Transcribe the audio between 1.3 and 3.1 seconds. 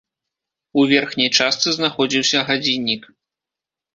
частцы знаходзіўся гадзіннік.